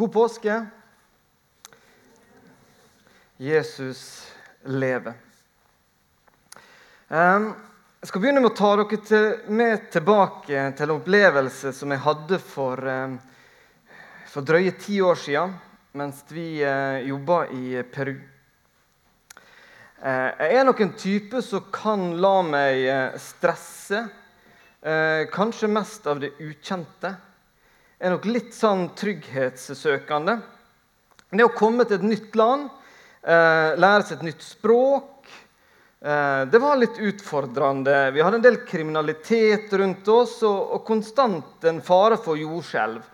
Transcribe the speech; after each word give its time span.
God 0.00 0.12
påske. 0.12 0.66
Jesus 3.36 4.32
lever. 4.64 5.12
Jeg 7.08 8.08
skal 8.08 8.22
begynne 8.22 8.40
med 8.40 8.48
å 8.48 8.56
ta 8.56 8.70
dere 8.80 9.52
med 9.52 9.84
tilbake 9.92 10.64
til 10.78 10.86
en 10.86 10.94
opplevelse 10.94 11.74
som 11.76 11.92
jeg 11.92 12.00
hadde 12.06 12.40
for, 12.40 12.80
for 14.32 14.48
drøye 14.48 14.72
ti 14.80 15.02
år 15.04 15.20
siden 15.20 15.52
mens 16.00 16.24
vi 16.32 16.48
eh, 16.64 17.04
jobba 17.04 17.42
i 17.52 17.84
Peru. 17.92 18.16
Eh, 20.00 20.28
jeg 20.32 20.60
er 20.62 20.64
nok 20.64 20.80
en 20.80 20.96
type 20.96 21.44
som 21.44 21.68
kan 21.76 22.14
la 22.24 22.36
meg 22.48 22.86
eh, 22.88 23.18
stresse, 23.20 24.06
kanskje 24.80 25.68
mest 25.68 26.06
av 26.08 26.24
det 26.24 26.38
ukjente 26.40 27.18
er 28.00 28.14
nok 28.14 28.24
litt 28.32 28.54
sånn 28.56 28.88
trygghetssøkende. 28.96 30.38
Det 31.30 31.44
å 31.44 31.52
komme 31.54 31.84
til 31.84 31.98
et 31.98 32.06
nytt 32.08 32.36
land, 32.38 32.70
eh, 33.22 33.76
lære 33.76 34.06
seg 34.06 34.18
et 34.18 34.28
nytt 34.30 34.42
språk 34.42 35.28
eh, 36.02 36.44
Det 36.48 36.58
var 36.58 36.80
litt 36.80 36.96
utfordrende. 36.96 38.10
Vi 38.12 38.22
hadde 38.24 38.40
en 38.40 38.46
del 38.46 38.64
kriminalitet 38.64 39.72
rundt 39.72 40.08
oss 40.08 40.42
og, 40.42 40.80
konstant 40.86 41.64
en 41.64 41.82
fare 41.84 42.16
for 42.16 42.40
jordskjelv. 42.40 43.04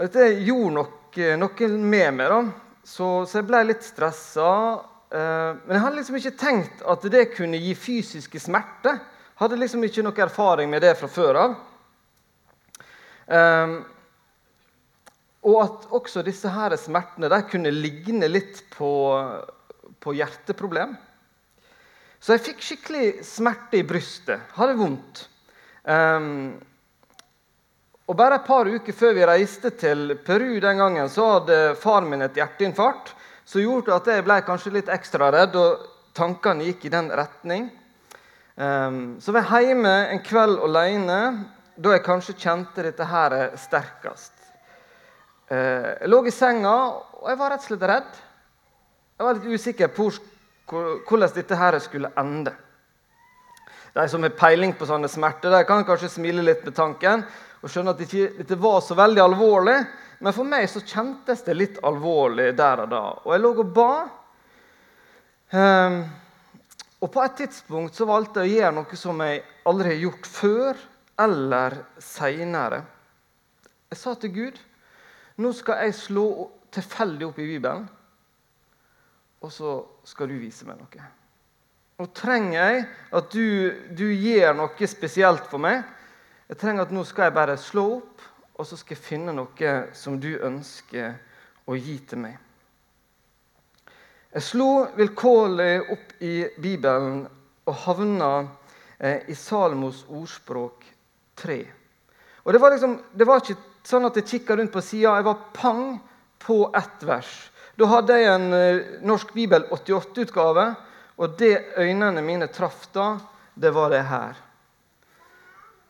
Dette 0.00 0.30
gjorde 0.40 0.74
nok 0.80 1.18
eh, 1.18 1.36
noe 1.36 1.68
med 1.76 2.14
meg, 2.16 2.32
da. 2.32 2.40
Så, 2.82 3.26
så 3.28 3.38
jeg 3.38 3.46
ble 3.46 3.62
litt 3.68 3.84
stressa. 3.86 4.48
Men 5.12 5.76
jeg 5.76 5.82
hadde 5.84 5.96
liksom 5.98 6.16
ikke 6.16 6.38
tenkt 6.40 6.80
at 6.88 7.02
det 7.12 7.26
kunne 7.36 7.60
gi 7.60 7.74
fysiske 7.76 8.40
smerter. 8.40 8.96
Hadde 9.38 9.58
liksom 9.60 9.84
ikke 9.84 10.02
noe 10.02 10.24
erfaring 10.24 10.70
med 10.72 10.80
det 10.82 10.94
fra 10.96 11.10
før 11.12 11.38
av. 11.44 11.52
og 15.42 15.56
at 15.62 15.86
også 15.98 16.22
disse 16.22 16.50
her 16.54 16.74
smertene 16.78 17.30
de 17.32 17.40
kunne 17.50 17.72
ligne 17.74 18.28
litt 18.30 18.62
på, 18.76 18.92
på 19.98 20.14
hjerteproblem. 20.14 20.94
Så 22.22 22.36
jeg 22.36 22.44
fikk 22.46 22.60
skikkelig 22.62 23.06
smerte 23.26 23.80
i 23.80 23.86
brystet. 23.86 24.44
Hadde 24.54 24.78
vondt. 24.78 25.24
Um, 25.82 26.52
og 28.06 28.18
Bare 28.18 28.38
et 28.38 28.46
par 28.46 28.70
uker 28.70 28.94
før 28.94 29.16
vi 29.16 29.26
reiste 29.26 29.72
til 29.78 30.14
Peru, 30.22 30.60
den 30.62 30.78
gangen, 30.78 31.10
så 31.10 31.26
hadde 31.38 31.58
faren 31.82 32.10
min 32.10 32.22
et 32.22 32.38
hjerteinfarkt 32.38 33.14
som 33.48 33.62
gjorde 33.62 33.94
at 33.96 34.06
jeg 34.10 34.24
ble 34.26 34.36
kanskje 34.46 34.74
litt 34.76 34.90
ekstra 34.92 35.32
redd, 35.34 35.56
og 35.58 35.82
tankene 36.14 36.68
gikk 36.68 36.86
i 36.86 36.92
den 36.94 37.10
retning. 37.10 37.66
Um, 38.54 39.18
så 39.18 39.34
var 39.34 39.48
jeg 39.48 39.72
hjemme 39.72 39.94
en 40.12 40.22
kveld 40.22 40.60
alene 40.62 41.18
da 41.74 41.96
jeg 41.96 42.04
kanskje 42.06 42.36
kjente 42.38 42.84
dette 42.86 43.06
her 43.08 43.56
sterkest. 43.58 44.41
Eh, 45.52 45.88
jeg 46.00 46.08
lå 46.08 46.22
i 46.24 46.32
senga, 46.32 46.74
og 47.20 47.28
jeg 47.28 47.38
var 47.40 47.52
rett 47.52 47.64
og 47.64 47.68
slett 47.68 47.88
redd. 47.90 48.20
Jeg 49.18 49.26
var 49.26 49.36
litt 49.36 49.50
usikker 49.52 49.90
på 49.92 50.08
hvordan 50.72 51.34
dette 51.34 51.58
her 51.58 51.76
skulle 51.84 52.12
ende. 52.16 52.54
De 53.92 54.06
som 54.08 54.24
har 54.24 54.32
peiling 54.38 54.72
på 54.78 54.88
sånne 54.88 55.10
smerter, 55.12 55.52
de 55.52 55.66
kan 55.68 55.84
kanskje 55.84 56.08
smile 56.14 56.44
litt 56.46 56.64
med 56.64 56.76
tanken 56.78 57.26
og 57.60 57.68
skjønne 57.68 57.92
at 57.92 58.00
dette 58.00 58.24
ikke 58.40 58.58
var 58.62 58.80
så 58.80 58.96
veldig 58.96 59.22
alvorlig. 59.26 59.76
Men 60.24 60.34
for 60.34 60.48
meg 60.48 60.64
så 60.70 60.80
kjentes 60.80 61.44
det 61.44 61.58
litt 61.58 61.78
alvorlig 61.84 62.52
der 62.56 62.86
og 62.86 62.90
da. 62.94 63.04
Og 63.26 63.34
jeg 63.34 63.42
lå 63.42 63.52
og 63.52 63.76
ba. 63.76 63.92
Um, 65.52 66.00
og 67.02 67.10
på 67.12 67.22
et 67.26 67.38
tidspunkt 67.42 67.98
så 67.98 68.08
valgte 68.08 68.46
jeg 68.46 68.54
å 68.54 68.60
gjøre 68.62 68.76
noe 68.78 68.98
som 69.04 69.20
jeg 69.26 69.44
aldri 69.68 69.92
har 69.92 70.04
gjort 70.06 70.28
før 70.32 70.84
eller 71.26 71.80
seinere. 72.00 72.84
Jeg 73.92 74.00
sa 74.00 74.14
til 74.16 74.32
Gud 74.38 74.62
nå 75.40 75.52
skal 75.56 75.86
jeg 75.86 75.96
slå 75.96 76.26
tilfeldig 76.72 77.26
opp 77.28 77.40
i 77.40 77.48
Bibelen, 77.54 77.88
og 79.42 79.52
så 79.52 79.74
skal 80.06 80.30
du 80.30 80.36
vise 80.40 80.66
meg 80.68 80.78
noe. 80.78 81.08
Nå 82.00 82.06
trenger 82.16 82.56
jeg 82.58 82.84
at 83.14 83.32
du, 83.32 83.46
du 83.94 84.06
gjør 84.10 84.56
noe 84.58 84.88
spesielt 84.88 85.48
for 85.50 85.62
meg. 85.62 85.82
Jeg 86.48 86.58
trenger 86.60 86.86
at 86.86 86.94
Nå 86.94 87.04
skal 87.06 87.28
jeg 87.28 87.36
bare 87.36 87.58
slå 87.60 87.84
opp, 87.98 88.24
og 88.58 88.66
så 88.68 88.78
skal 88.78 88.96
jeg 88.96 89.04
finne 89.04 89.34
noe 89.36 89.74
som 89.96 90.18
du 90.20 90.34
ønsker 90.36 91.14
å 91.66 91.76
gi 91.78 91.98
til 92.08 92.24
meg. 92.24 92.38
Jeg 94.32 94.46
slo 94.46 94.68
vilkårlig 94.96 95.92
opp 95.92 96.12
i 96.24 96.34
Bibelen 96.62 97.26
og 97.68 97.74
havna 97.84 98.30
eh, 98.98 99.28
i 99.28 99.34
Salmos 99.36 100.06
ordspråk 100.08 100.86
3. 101.36 101.58
Og 102.44 102.54
det 102.54 102.60
var, 102.62 102.72
liksom, 102.72 102.96
det 103.12 103.26
var 103.28 103.42
ikke 103.42 103.71
sånn 103.86 104.06
at 104.08 104.18
jeg 104.18 104.28
kikka 104.28 104.56
rundt 104.56 104.72
på 104.74 104.82
sida. 104.84 105.16
Jeg 105.18 105.26
var 105.26 105.42
pang 105.56 105.84
på 106.42 106.58
ett 106.76 107.04
vers. 107.06 107.32
Da 107.78 107.88
hadde 107.88 108.18
jeg 108.18 108.30
en 108.30 108.48
uh, 108.52 108.96
Norsk 109.08 109.32
Bibel 109.34 109.64
88-utgave, 109.72 110.66
og 111.22 111.36
det 111.38 111.54
øynene 111.80 112.24
mine 112.24 112.48
traff 112.52 112.88
da, 112.92 113.14
det 113.54 113.72
var 113.74 113.92
det 113.92 114.02
her. 114.08 114.38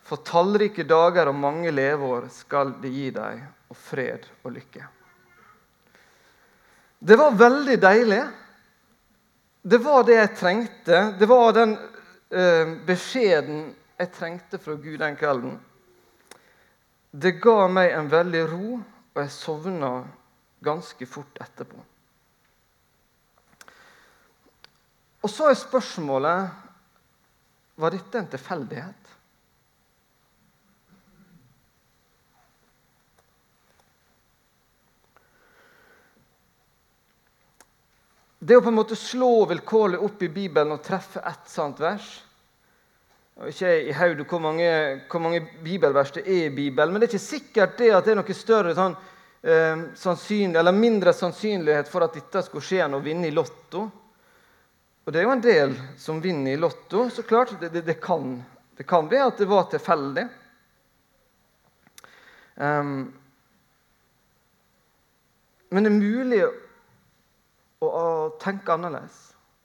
For 0.07 0.23
tallrike 0.27 0.85
dager 0.89 1.31
og 1.31 1.39
mange 1.39 1.71
leveår 1.73 2.27
skal 2.35 2.75
det 2.83 2.91
gi 2.93 3.11
deg, 3.15 3.43
og 3.71 3.79
fred 3.79 4.27
og 4.43 4.55
lykke. 4.57 4.87
Det 7.03 7.19
var 7.19 7.35
veldig 7.35 7.77
deilig. 7.83 8.23
Det 9.63 9.79
var 9.83 10.05
det 10.07 10.19
jeg 10.19 10.35
trengte. 10.39 10.99
Det 11.19 11.27
var 11.31 11.55
den 11.57 11.73
eh, 12.31 12.75
beskjeden 12.87 13.65
jeg 13.99 14.11
trengte 14.15 14.59
fra 14.63 14.77
Gud 14.79 15.01
den 15.03 15.17
kvelden. 15.19 15.57
Det 17.13 17.35
ga 17.45 17.69
meg 17.69 17.93
en 17.93 18.09
veldig 18.09 18.43
ro, 18.49 18.79
og 19.13 19.21
jeg 19.21 19.33
sovna 19.35 19.91
ganske 20.65 21.07
fort 21.07 21.37
etterpå. 21.45 21.77
Og 25.23 25.31
så 25.31 25.51
er 25.51 25.59
spørsmålet 25.61 26.49
var 27.83 27.93
dette 27.93 28.19
en 28.19 28.31
tilfeldighet. 28.33 29.13
Det 38.43 38.57
å 38.57 38.65
på 38.65 38.73
en 38.73 38.81
måte 38.81 38.97
slå 38.99 39.45
vilkårlig 39.53 40.01
opp 40.03 40.25
i 40.25 40.33
Bibelen 40.33 40.75
og 40.75 40.83
treffe 40.83 41.21
ett 41.29 41.45
sant 41.51 41.79
vers 41.79 42.09
ikke 43.51 43.71
i 43.89 43.95
hodet 43.97 44.27
hvor, 44.29 44.45
hvor, 45.11 45.23
mange 45.23 45.41
bibelvers 45.65 46.13
det 46.15 46.23
er 46.27 46.45
i 46.47 46.55
Bibelen, 46.55 46.93
men 46.93 47.01
det 47.01 47.09
er 47.09 47.15
ikke 47.15 47.25
sikkert 47.25 47.79
det 47.81 47.91
at 47.95 48.05
det 48.07 48.13
er 48.15 48.21
noe 48.21 48.37
større 48.37 48.75
sånn, 48.77 48.95
eh, 49.43 49.83
sannsynlig, 49.99 50.59
eller 50.61 50.77
mindre 50.77 51.15
sannsynlighet 51.17 51.91
for 51.91 52.07
at 52.07 52.15
dette 52.19 52.45
skulle 52.47 52.67
skje 52.67 52.85
enn 52.85 52.99
å 52.99 53.03
vinne 53.03 53.31
i 53.31 53.35
Lotto. 53.35 53.89
Og 55.03 55.11
det 55.11 55.19
er 55.19 55.27
jo 55.27 55.35
en 55.35 55.43
del 55.43 55.75
som 55.99 56.21
vinner 56.23 56.55
i 56.55 56.61
Lotto, 56.61 57.09
så 57.11 57.25
klart. 57.27 57.57
Det, 57.61 57.73
det, 57.75 57.83
det 57.89 57.99
kan, 58.03 58.37
det 58.79 58.87
kan 58.87 59.11
være 59.11 59.33
at 59.33 59.43
det 59.43 59.51
var 59.51 59.67
tilfeldig. 59.73 60.29
Um, 62.55 63.11
men 65.73 65.83
det 65.83 65.91
er 65.91 65.97
mulig 65.97 66.41
å, 66.47 67.89
å, 67.89 68.07
tenke 68.43 68.75
annerledes. 68.75 69.19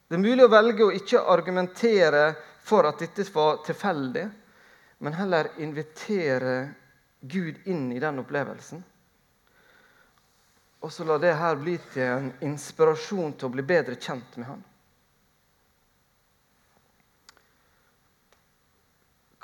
Det 0.07 0.15
er 0.15 0.23
mulig 0.23 0.45
å 0.45 0.51
velge 0.51 0.85
å 0.87 0.93
ikke 0.95 1.25
argumentere 1.29 2.23
for 2.67 2.83
at 2.89 2.99
dette 2.99 3.23
var 3.33 3.61
tilfeldig, 3.63 4.27
men 4.97 5.13
heller 5.15 5.53
invitere 5.63 6.55
Gud 7.19 7.61
inn 7.65 7.91
i 7.95 7.99
den 8.03 8.19
opplevelsen. 8.19 8.83
Og 10.83 10.91
så 10.93 11.05
la 11.07 11.17
det 11.17 11.33
her 11.39 11.55
bli 11.55 11.77
til 11.93 12.09
en 12.11 12.31
inspirasjon 12.45 13.37
til 13.37 13.47
å 13.47 13.53
bli 13.55 13.63
bedre 13.65 13.95
kjent 13.95 14.35
med 14.37 14.49
Han. 14.49 14.65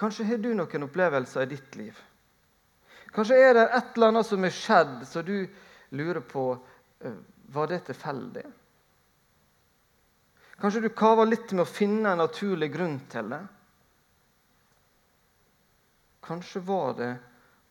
Kanskje 0.04 0.26
har 0.28 0.42
du 0.44 0.52
noen 0.58 0.86
opplevelser 0.90 1.46
i 1.46 1.52
ditt 1.54 1.78
liv. 1.80 1.98
Kanskje 3.14 3.38
er 3.40 3.54
det 3.56 3.66
et 3.70 3.96
eller 3.96 4.12
annet 4.12 4.28
som 4.28 4.44
er 4.44 4.54
skjedd, 4.58 4.96
så 5.08 5.22
du 5.22 5.38
lurer 5.94 6.22
på 6.28 6.48
eh, 7.00 7.18
var 7.54 7.70
det 7.70 7.84
tilfeldig. 7.88 8.44
Kanskje 10.62 10.82
du 10.82 10.90
kaver 10.90 11.28
litt 11.28 11.52
med 11.52 11.66
å 11.66 11.70
finne 11.70 12.14
en 12.14 12.22
naturlig 12.22 12.70
grunn 12.74 13.00
til 13.12 13.30
det. 13.34 13.42
Kanskje 16.24 16.62
var 16.64 16.94
det 16.98 17.12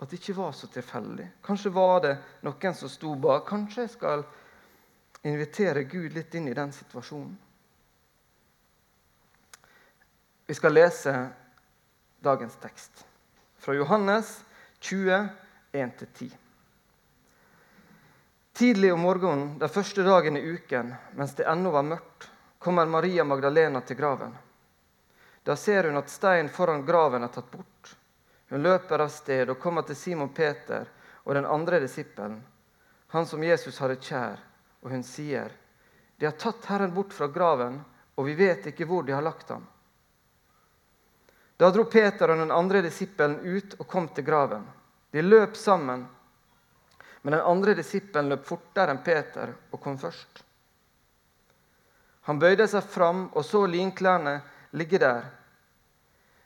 at 0.03 0.11
det 0.11 0.19
ikke 0.19 0.35
var 0.35 0.53
så 0.53 0.67
tilfeldig. 0.67 1.29
Kanskje 1.47 1.71
var 1.73 2.01
det 2.03 2.17
noen 2.43 2.75
som 2.75 2.91
sto 2.91 3.15
bak. 3.15 3.47
Kanskje 3.49 3.87
jeg 3.87 3.93
skal 3.95 4.25
invitere 5.23 5.87
Gud 5.87 6.13
litt 6.17 6.35
inn 6.35 6.51
i 6.51 6.57
den 6.59 6.75
situasjonen. 6.75 7.37
Vi 10.47 10.57
skal 10.59 10.75
lese 10.75 11.15
dagens 12.21 12.59
tekst 12.61 13.05
fra 13.63 13.77
Johannes 13.79 14.41
20, 14.83 15.29
1-10. 15.73 16.33
Tidlig 18.53 18.91
om 18.93 19.07
morgenen 19.07 19.55
den 19.63 19.73
første 19.73 20.05
dagen 20.05 20.37
i 20.37 20.43
uken, 20.43 20.93
mens 21.17 21.39
det 21.39 21.47
ennå 21.49 21.71
var 21.73 21.87
mørkt, 21.87 22.27
kommer 22.63 22.87
Maria 22.87 23.25
Magdalena 23.25 23.81
til 23.81 23.97
graven. 23.97 24.37
Da 25.43 25.57
ser 25.57 25.85
hun 25.85 25.99
at 25.99 26.11
steinen 26.11 26.51
foran 26.53 26.87
graven 26.87 27.25
er 27.27 27.33
tatt 27.35 27.51
bort. 27.51 27.97
Hun 28.49 28.63
løper 28.63 29.03
av 29.03 29.11
sted 29.11 29.51
og 29.51 29.59
kommer 29.59 29.83
til 29.83 29.97
Simon 29.97 30.31
Peter 30.35 30.87
og 31.25 31.35
den 31.35 31.47
andre 31.47 31.81
disippelen. 31.81 32.43
han 33.13 33.27
som 33.27 33.43
Jesus 33.45 33.79
hadde 33.79 33.97
kjær, 34.01 34.39
og 34.81 34.91
hun 34.91 35.03
sier, 35.03 35.51
'De 36.17 36.27
har 36.27 36.33
tatt 36.33 36.65
Herren 36.65 36.95
bort 36.95 37.13
fra 37.13 37.27
graven, 37.27 37.85
og 38.15 38.25
vi 38.27 38.35
vet 38.35 38.67
ikke 38.67 38.87
hvor 38.87 39.03
de 39.03 39.13
har 39.13 39.23
lagt 39.23 39.49
ham.' 39.49 39.67
Da 41.57 41.71
dro 41.71 41.85
Peter 41.85 42.31
og 42.31 42.39
den 42.39 42.51
andre 42.51 42.83
disippelen 42.83 43.41
ut 43.41 43.75
og 43.79 43.87
kom 43.87 44.09
til 44.09 44.25
graven. 44.25 44.65
De 45.11 45.23
løp 45.23 45.57
sammen, 45.57 46.07
men 47.23 47.33
den 47.33 47.41
andre 47.41 47.75
disippelen 47.75 48.29
løp 48.29 48.47
fortere 48.47 48.91
enn 48.91 49.05
Peter 49.05 49.53
og 49.71 49.81
kom 49.81 49.99
først. 49.99 50.45
Han 52.29 52.39
bøyde 52.39 52.69
seg 52.71 52.85
fram 52.87 53.25
og 53.33 53.45
så 53.45 53.65
linklærne 53.67 54.37
ligge 54.79 55.01
der, 55.03 55.25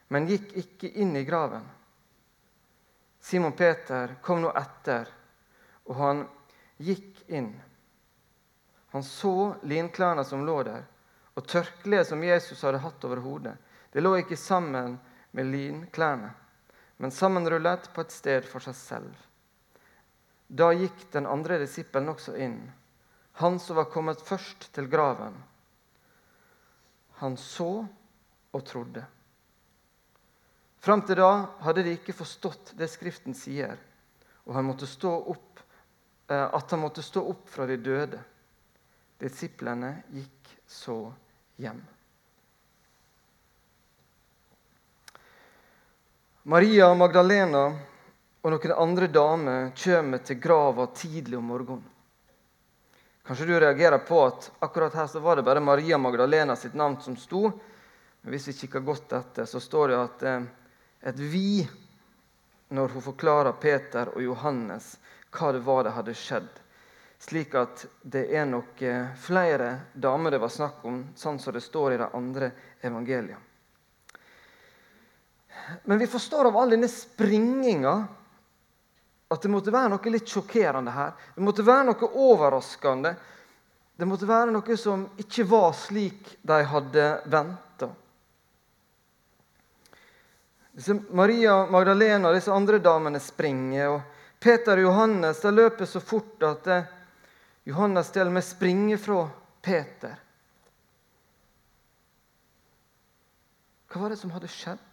men 0.09 0.29
gikk 0.31 0.55
ikke 0.57 0.89
inn 1.03 1.17
i 1.19 1.25
graven. 1.27 1.65
Simon 3.21 3.53
Peter 3.59 4.15
kom 4.23 4.41
nå 4.41 4.53
etter, 4.57 5.09
og 5.91 5.99
han 5.99 6.23
gikk 6.79 7.25
inn. 7.27 7.51
Han 8.95 9.05
så 9.05 9.57
linklærne 9.67 10.25
som 10.25 10.47
lå 10.47 10.61
der, 10.65 10.85
og 11.37 11.49
tørkleet 11.51 12.09
som 12.09 12.23
Jesus 12.25 12.63
hadde 12.65 12.81
hatt 12.81 13.05
over 13.05 13.21
hodet. 13.25 13.57
Det 13.93 14.01
lå 14.01 14.15
ikke 14.21 14.39
sammen 14.39 14.95
med 15.37 15.51
linklærne, 15.53 16.31
men 16.97 17.13
sammenrullet 17.13 17.91
på 17.93 18.07
et 18.07 18.15
sted 18.15 18.47
for 18.49 18.65
seg 18.65 18.79
selv. 18.79 19.27
Da 20.49 20.71
gikk 20.73 21.09
den 21.13 21.27
andre 21.27 21.59
disippelen 21.61 22.15
også 22.15 22.37
inn, 22.41 22.61
han 23.43 23.59
som 23.61 23.77
var 23.77 23.91
kommet 23.93 24.23
først 24.25 24.71
til 24.73 24.89
graven. 24.89 25.35
Han 27.23 27.37
så 27.41 27.87
og 28.53 28.65
trodde. 28.67 29.05
Fram 30.79 31.03
til 31.03 31.19
da 31.19 31.31
hadde 31.65 31.83
de 31.83 31.97
ikke 31.97 32.15
forstått 32.15 32.75
det 32.79 32.87
Skriften 32.93 33.35
sier, 33.35 33.79
og 34.47 34.55
han 34.55 34.69
opp, 35.33 35.63
eh, 36.29 36.47
at 36.47 36.71
han 36.71 36.83
måtte 36.85 37.03
stå 37.03 37.25
opp 37.33 37.49
fra 37.51 37.67
de 37.67 37.79
døde. 37.81 38.21
Disiplene 39.19 39.97
gikk 40.13 40.53
så 40.69 41.01
hjem. 41.57 41.81
Maria 46.47 46.93
Magdalena 46.95 47.65
og 48.47 48.53
noen 48.53 48.79
andre 48.79 49.09
damer 49.11 49.73
kommer 49.75 50.23
til 50.23 50.39
grava 50.39 50.87
tidlig 50.95 51.41
om 51.41 51.49
morgenen. 51.51 51.96
Kanskje 53.27 53.47
du 53.47 53.61
reagerer 53.61 53.99
på 53.99 54.21
at 54.27 54.53
akkurat 54.59 54.95
her 54.95 55.07
så 55.07 55.21
var 55.21 55.37
det 55.37 55.43
bare 55.43 55.61
Maria 55.61 55.99
Magdalena 55.99 56.57
sitt 56.57 56.75
navn 56.75 57.01
som 57.03 57.17
sto. 57.17 57.51
Men 58.21 58.31
hvis 58.31 58.49
vi 58.49 58.53
kikker 58.53 58.85
godt 58.87 59.13
etter, 59.13 59.49
så 59.51 59.61
står 59.61 59.89
det 59.89 59.97
at 59.99 60.23
eh, 60.23 60.45
et 61.11 61.19
vi 61.19 61.67
når 62.69 62.95
hun 62.95 63.03
forklarer 63.03 63.59
Peter 63.59 64.13
og 64.15 64.23
Johannes 64.23 64.93
hva 65.35 65.51
det 65.53 65.65
var 65.67 65.83
det 65.85 65.97
hadde 65.97 66.15
skjedd. 66.15 66.53
Slik 67.19 67.55
at 67.59 67.83
det 68.03 68.29
er 68.31 68.47
nok 68.47 68.83
eh, 68.87 69.11
flere 69.19 69.73
damer 69.95 70.31
det 70.37 70.41
var 70.43 70.53
snakk 70.55 70.87
om, 70.87 71.03
sånn 71.19 71.43
som 71.43 71.55
det 71.57 71.65
står 71.67 71.97
i 71.97 72.01
de 72.05 72.09
andre 72.15 72.53
evangeliene. 72.87 73.43
Men 75.91 75.99
vi 75.99 76.07
forstår 76.07 76.47
av 76.47 76.57
all 76.63 76.77
denne 76.77 76.87
springinga 76.87 77.97
at 79.29 79.43
det 79.43 79.51
måtte 79.51 79.75
være 79.75 79.91
noe 79.91 80.13
litt 80.13 80.31
sjokkerende 80.31 80.93
her. 80.95 81.15
Det 81.35 81.43
måtte 81.43 81.65
være 81.67 81.89
noe 81.89 82.11
overraskende. 82.27 83.15
Det 83.97 84.07
måtte 84.07 84.29
være 84.29 84.53
noe 84.55 84.77
som 84.79 85.07
ikke 85.19 85.47
var 85.51 85.73
slik 85.75 86.37
de 86.47 86.61
hadde 86.71 87.07
venta. 87.33 87.89
Maria 91.17 91.63
Magdalena 91.73 92.29
og 92.29 92.37
disse 92.37 92.53
andre 92.53 92.79
damene 92.85 93.21
springer. 93.21 93.89
og 93.89 94.01
Peter 94.39 94.77
og 94.77 94.91
Johannes 94.91 95.41
de 95.41 95.51
løper 95.51 95.89
så 95.89 96.01
fort 96.01 96.43
at 96.45 96.67
eh, 96.69 96.91
Johannes 97.65 98.13
til 98.13 98.29
og 98.29 98.37
med 98.37 98.45
springer 98.45 99.01
fra 99.01 99.23
Peter. 99.65 100.21
Hva 103.89 104.03
var 104.03 104.13
det 104.13 104.21
som 104.21 104.31
hadde 104.37 104.53
skjedd? 104.53 104.86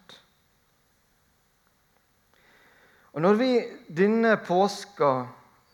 Og 3.14 3.22
Når 3.22 3.34
vi 3.38 3.50
denne 3.86 4.36
påska 4.36 5.26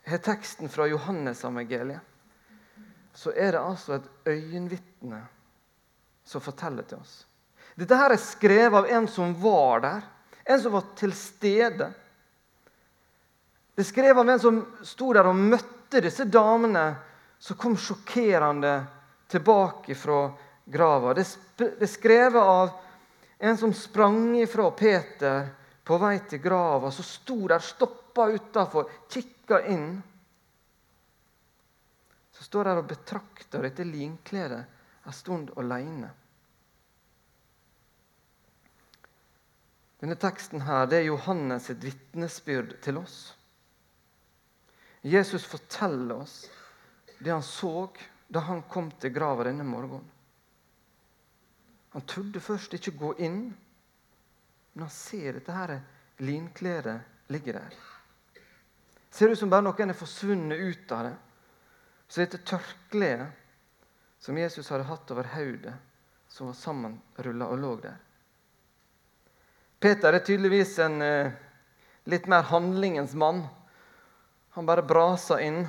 har 0.05 0.19
teksten 0.21 0.69
fra 0.69 0.87
Johannes-evangeliet, 0.87 2.01
så 3.15 3.33
er 3.33 3.53
det 3.53 3.61
altså 3.61 3.95
et 3.97 4.09
øyenvitne 4.29 5.21
som 6.25 6.43
forteller 6.45 6.85
til 6.89 7.01
oss. 7.01 7.15
Dette 7.81 7.97
her 7.97 8.13
er 8.13 8.21
skrevet 8.21 8.77
av 8.77 8.89
en 8.93 9.09
som 9.09 9.33
var 9.41 9.81
der, 9.81 10.03
en 10.45 10.61
som 10.61 10.75
var 10.75 10.85
til 10.99 11.15
stede. 11.17 11.89
Det 13.75 13.83
er 13.87 13.89
skrevet 13.89 14.21
av 14.21 14.33
en 14.35 14.43
som 14.43 14.59
sto 14.85 15.09
der 15.17 15.31
og 15.31 15.41
møtte 15.41 16.03
disse 16.05 16.27
damene 16.29 16.85
som 17.41 17.57
kom 17.57 17.77
sjokkerende 17.81 18.75
tilbake 19.33 19.97
fra 19.97 20.27
grava. 20.69 21.15
Det 21.17 21.25
er 21.71 21.89
skrevet 21.89 22.43
av 22.43 22.77
en 23.41 23.57
som 23.57 23.73
sprang 23.73 24.37
ifra 24.43 24.69
Peter 24.77 25.49
på 25.91 25.97
vei 25.99 26.21
til 26.31 26.39
grava, 26.39 26.93
så 26.95 27.03
sto 27.03 27.49
der, 27.51 27.59
stoppa 27.59 28.29
utafor, 28.31 28.87
kikka 29.11 29.57
inn. 29.73 29.89
Så 32.31 32.45
står 32.47 32.69
der 32.69 32.79
og 32.79 32.91
betrakter 32.93 33.65
dette 33.67 33.83
linkledet 33.89 34.61
en 35.03 35.17
stund 35.17 35.51
aleine. 35.59 36.13
Denne 40.01 40.15
teksten 40.17 40.63
her, 40.65 40.87
det 40.87 41.01
er 41.01 41.09
Johannes 41.09 41.67
sitt 41.67 41.83
vitnesbyrd 41.85 42.77
til 42.87 43.01
oss. 43.03 43.17
Jesus 45.03 45.45
forteller 45.49 46.23
oss 46.23 46.37
det 47.19 47.35
han 47.35 47.43
så 47.45 47.91
da 48.31 48.45
han 48.47 48.63
kom 48.71 48.93
til 49.03 49.11
grava 49.13 49.49
denne 49.49 49.67
morgenen. 49.67 50.07
Han 51.91 52.07
trodde 52.07 52.39
først 52.39 52.79
ikke 52.79 52.95
gå 52.95 53.13
inn, 53.27 53.43
men 54.73 54.83
han 54.87 54.93
ser 54.95 55.39
dette 55.39 55.55
her 55.55 55.75
linkledet 56.23 57.01
ligge 57.33 57.53
der. 57.53 57.75
Ser 59.11 59.29
ut 59.29 59.39
som 59.39 59.51
bare 59.51 59.67
noen 59.67 59.91
er 59.91 59.99
forsvunnet 59.99 60.59
ut 60.59 60.93
av 60.95 61.09
det. 61.09 61.17
Så 62.11 62.23
dette 62.23 62.43
tørkleet 62.47 63.39
som 64.21 64.39
Jesus 64.39 64.69
hadde 64.71 64.87
hatt 64.89 65.11
over 65.11 65.31
hodet, 65.35 65.75
som 66.29 66.51
var 66.51 66.59
sammenrulla 66.59 67.49
og 67.51 67.59
lå 67.59 67.75
der. 67.83 67.97
Peter 69.81 70.13
er 70.13 70.25
tydeligvis 70.27 70.75
en 70.85 71.03
eh, 71.03 71.33
litt 72.05 72.27
mer 72.29 72.43
handlingens 72.51 73.15
mann. 73.15 73.47
Han 74.59 74.67
bare 74.69 74.85
braser 74.85 75.41
inn. 75.41 75.63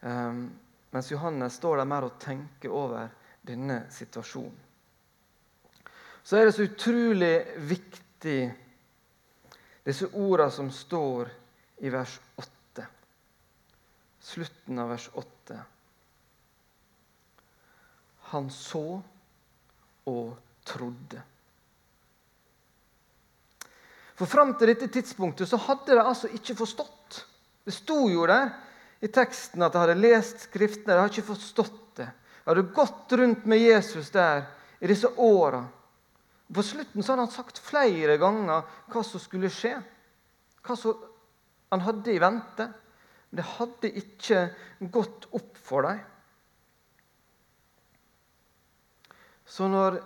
Um, 0.00 0.44
mens 0.90 1.10
Johannes 1.10 1.58
står 1.58 1.80
der 1.80 1.88
mer 1.90 2.06
og 2.06 2.20
tenker 2.22 2.70
over 2.70 3.08
denne 3.42 3.82
situasjonen. 3.90 4.67
Så 6.28 6.36
er 6.36 6.44
det 6.44 6.52
så 6.52 6.66
utrolig 6.66 7.34
viktig, 7.56 8.40
disse 9.80 10.10
ordene 10.12 10.52
som 10.52 10.66
står 10.68 11.30
i 11.80 11.88
vers 11.88 12.18
8. 12.36 12.84
Slutten 14.28 14.82
av 14.82 14.90
vers 14.92 15.06
8. 15.16 15.56
Han 18.34 18.50
så 18.52 18.82
og 20.12 20.34
trodde. 20.68 21.22
For 24.20 24.28
fram 24.28 24.52
til 24.60 24.74
dette 24.74 24.90
tidspunktet 24.92 25.48
så 25.48 25.56
hadde 25.64 25.96
de 25.96 26.04
altså 26.04 26.28
ikke 26.28 26.58
forstått. 26.60 27.22
Det 27.64 27.72
sto 27.72 28.02
jo 28.12 28.28
der 28.28 28.52
i 29.00 29.08
teksten 29.08 29.64
at 29.64 29.72
de 29.72 29.80
hadde 29.80 29.96
lest 30.02 30.44
Skriftene. 30.50 30.92
De 30.92 31.00
hadde 31.00 31.16
ikke 31.16 31.30
forstått 31.30 31.80
det. 32.02 32.12
De 32.44 32.52
hadde 32.52 32.68
gått 32.76 33.16
rundt 33.16 33.48
med 33.48 33.64
Jesus 33.64 34.12
der 34.12 34.44
i 34.84 34.92
disse 34.92 35.08
åra. 35.16 35.64
På 36.54 36.62
slutten 36.64 37.02
så 37.02 37.12
hadde 37.12 37.26
han 37.26 37.32
sagt 37.32 37.60
flere 37.60 38.16
ganger 38.20 38.64
hva 38.88 39.02
som 39.04 39.20
skulle 39.20 39.50
skje. 39.52 39.74
Hva 40.64 40.76
som 40.76 41.02
han 41.68 41.84
hadde 41.84 42.14
i 42.14 42.22
vente. 42.22 42.68
Men 43.28 43.40
det 43.40 43.48
hadde 43.58 43.92
ikke 44.00 44.44
gått 44.92 45.28
opp 45.36 45.58
for 45.60 45.84
dem. 45.84 46.00
Så 49.48 49.68
når 49.68 50.00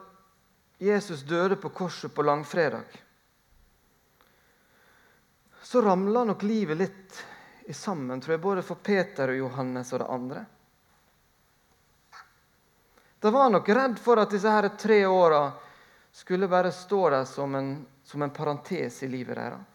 Jesus 0.83 1.23
døde 1.27 1.59
på 1.59 1.71
korset 1.75 2.15
på 2.15 2.23
langfredag 2.27 3.03
så 5.63 5.83
ramla 5.83 6.25
nok 6.25 6.43
livet 6.43 6.77
litt 6.77 7.19
i 7.65 7.73
sammen, 7.73 8.21
tror 8.21 8.35
jeg, 8.35 8.41
både 8.43 8.63
for 8.67 8.83
Peter 8.83 9.31
og 9.31 9.39
Johannes 9.39 9.93
og 9.95 10.03
det 10.03 10.09
andre. 10.11 10.41
De 13.23 13.31
var 13.33 13.51
nok 13.55 13.69
redd 13.69 14.01
for 14.03 14.19
at 14.19 14.35
disse 14.35 14.51
her 14.51 14.69
tre 14.77 14.99
åra 15.07 15.45
skulle 16.13 16.49
bare 16.49 16.73
stå 16.73 17.11
der 17.11 17.25
som 17.25 17.55
en, 17.55 17.87
som 18.05 18.23
en 18.23 18.31
parentes 18.31 19.03
i 19.03 19.09
livet 19.09 19.37
deres. 19.37 19.69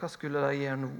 Hva 0.00 0.08
skulle 0.08 0.40
de 0.40 0.60
gjøre 0.62 0.80
nå? 0.80 0.90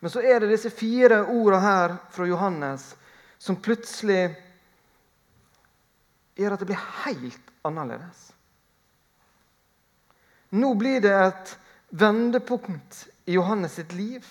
Men 0.00 0.12
så 0.12 0.22
er 0.22 0.40
det 0.40 0.52
disse 0.52 0.70
fire 0.72 1.22
ordene 1.24 1.60
her 1.60 1.96
fra 2.12 2.28
Johannes 2.28 2.94
som 3.38 3.58
plutselig 3.60 4.30
gjør 6.36 6.54
at 6.54 6.62
det 6.62 6.68
blir 6.70 6.88
helt 7.02 7.52
annerledes. 7.66 8.22
Nå 10.56 10.72
blir 10.78 11.00
det 11.04 11.12
et 11.12 11.54
vendepunkt 11.90 13.06
i 13.26 13.36
Johannes 13.36 13.76
sitt 13.80 13.92
liv. 13.96 14.24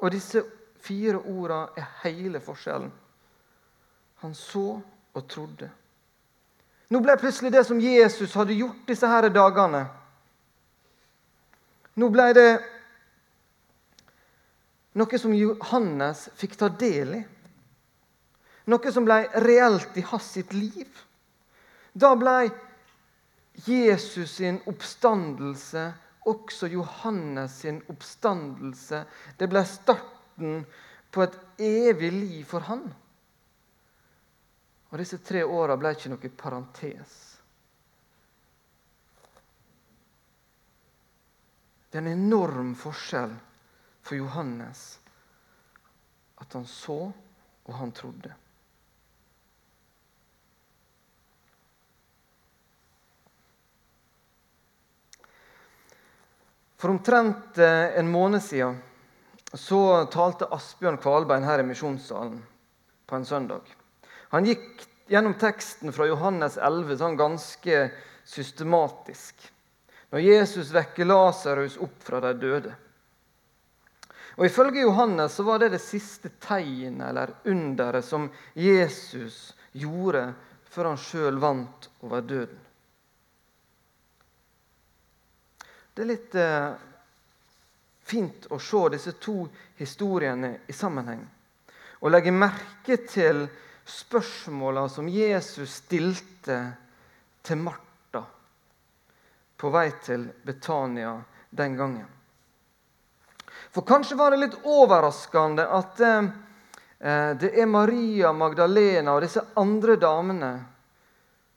Og 0.00 0.12
disse 0.12 0.42
fire 0.80 1.18
orda 1.18 1.66
er 1.76 1.88
hele 2.04 2.40
forskjellen. 2.40 2.90
Han 4.24 4.34
så 4.34 4.80
og 5.14 5.28
trodde. 5.28 5.70
Nå 6.90 7.00
ble 7.00 7.16
plutselig 7.20 7.52
det 7.52 7.64
som 7.66 7.80
Jesus 7.80 8.34
hadde 8.34 8.56
gjort 8.58 8.88
disse 8.88 9.06
her 9.06 9.28
dagene 9.30 9.84
Nå 12.00 12.08
ble 12.10 12.26
det 12.34 12.50
noe 14.98 15.18
som 15.20 15.34
Johannes 15.34 16.24
fikk 16.38 16.56
ta 16.58 16.68
del 16.80 17.14
i. 17.18 17.20
Noe 18.70 18.92
som 18.94 19.06
ble 19.06 19.18
reelt 19.44 19.98
i 19.98 20.04
hans 20.06 20.30
sitt 20.34 20.54
liv. 20.54 20.88
Da 21.92 22.14
ble 22.18 22.50
Jesus 23.66 24.36
sin 24.38 24.60
oppstandelse 24.70 25.84
også 26.28 26.68
Johannes 26.68 27.60
sin 27.62 27.80
oppstandelse. 27.88 29.04
Det 29.36 29.48
ble 29.48 29.62
starten 29.64 30.64
på 31.10 31.22
et 31.24 31.38
evig 31.58 32.12
liv 32.12 32.44
for 32.48 32.66
han. 32.68 32.84
Og 34.90 34.98
disse 34.98 35.20
tre 35.22 35.44
åra 35.46 35.76
ble 35.78 35.94
ikke 35.94 36.12
noe 36.12 36.32
parentes. 36.34 37.16
Det 41.90 41.98
er 41.98 42.04
en 42.04 42.12
enorm 42.12 42.74
forskjell 42.78 43.32
for 44.02 44.18
Johannes 44.18 44.84
at 46.40 46.52
han 46.54 46.66
så 46.66 47.00
og 47.10 47.74
han 47.74 47.92
trodde. 47.92 48.30
For 56.80 56.88
omtrent 56.88 57.58
eh, 57.58 57.98
en 58.00 58.08
måned 58.08 58.40
siden 58.42 58.78
så 59.52 60.06
talte 60.12 60.48
Asbjørn 60.54 60.96
Kvalbein 61.02 61.44
her 61.44 61.60
i 61.60 61.66
misjonssalen 61.68 62.38
på 63.06 63.16
en 63.16 63.26
søndag. 63.28 63.66
Han 64.32 64.46
gikk 64.48 64.86
gjennom 65.10 65.34
teksten 65.36 65.92
fra 65.92 66.06
Johannes 66.08 66.56
11 66.56 67.00
sånn 67.02 67.18
ganske 67.20 67.82
systematisk. 68.24 69.42
Når 70.14 70.24
Jesus 70.24 70.70
vekker 70.72 71.10
Lasarus 71.10 71.76
opp 71.82 72.00
fra 72.06 72.22
de 72.24 72.32
døde. 72.38 72.72
Og 74.38 74.46
Ifølge 74.46 74.86
Johannes 74.86 75.36
så 75.36 75.44
var 75.44 75.60
det 75.60 75.74
det 75.74 75.82
siste 75.84 76.32
tegnet 76.40 77.10
eller 77.10 77.34
underet 77.44 78.06
som 78.06 78.30
Jesus 78.56 79.50
gjorde 79.76 80.30
før 80.70 80.92
han 80.94 81.02
sjøl 81.02 81.42
vant 81.42 81.90
over 82.00 82.24
døden. 82.24 82.69
Det 85.94 86.02
er 86.02 86.10
litt 86.10 86.34
eh, 86.38 86.70
fint 88.10 88.46
å 88.50 88.58
se 88.62 88.82
disse 88.94 89.16
to 89.22 89.42
historiene 89.78 90.52
i 90.66 90.76
sammenheng. 90.76 91.22
Og 92.00 92.12
legge 92.12 92.32
merke 92.32 92.96
til 93.04 93.44
spørsmåla 93.90 94.86
som 94.88 95.08
Jesus 95.10 95.80
stilte 95.82 96.60
til 97.42 97.60
Martha 97.60 98.22
på 99.60 99.70
vei 99.70 99.90
til 100.04 100.24
Betania 100.42 101.18
den 101.50 101.76
gangen. 101.76 102.06
For 103.70 103.86
kanskje 103.86 104.16
var 104.16 104.30
det 104.30 104.40
litt 104.40 104.58
overraskende 104.64 105.66
at 105.68 106.00
eh, 106.00 106.30
det 107.40 107.50
er 107.54 107.68
Maria 107.70 108.32
Magdalena 108.32 109.14
og 109.14 109.24
disse 109.24 109.42
andre 109.60 109.96
damene 110.00 110.50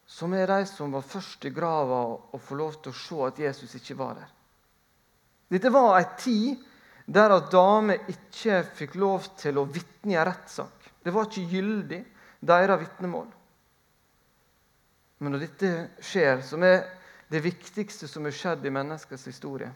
som 0.06 0.34
er 0.34 0.48
de 0.48 0.66
som 0.70 0.92
var 0.94 1.06
først 1.08 1.46
i 1.46 1.52
grava 1.54 2.02
og 2.16 2.42
får 2.42 2.60
lov 2.60 2.80
til 2.82 2.92
å 2.92 3.00
se 3.00 3.20
at 3.28 3.40
Jesus 3.46 3.76
ikke 3.80 3.98
var 3.98 4.18
der. 4.20 4.32
Dette 5.54 5.72
var 5.74 6.00
ei 6.00 6.08
tid 6.20 6.64
der 7.06 7.36
at 7.36 7.52
damer 7.52 8.10
ikke 8.12 8.62
fikk 8.78 8.98
lov 9.00 9.28
til 9.40 9.60
å 9.60 9.68
vitne 9.68 10.16
i 10.16 10.18
en 10.18 10.28
rettssak. 10.28 10.92
Det 11.04 11.12
var 11.12 11.28
ikke 11.28 11.50
gyldig, 11.52 12.02
deres 12.44 12.80
vitnemål. 12.80 13.28
Men 15.24 15.36
når 15.36 15.46
dette 15.46 15.72
skjer, 16.04 16.42
som 16.44 16.64
er 16.68 16.84
det 17.32 17.44
viktigste 17.44 18.08
som 18.12 18.26
er 18.28 18.36
skjedd 18.36 18.66
i 18.68 18.74
menneskets 18.74 19.26
historie, 19.30 19.70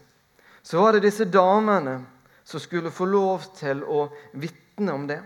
så 0.62 0.80
var 0.82 0.96
det 0.96 1.06
disse 1.06 1.24
damene 1.28 1.98
som 2.44 2.60
skulle 2.60 2.92
få 2.92 3.06
lov 3.08 3.46
til 3.56 3.80
å 3.84 4.06
vitne 4.40 4.92
om 4.92 5.06
det. 5.08 5.20